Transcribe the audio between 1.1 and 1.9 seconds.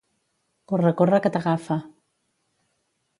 que t'agafa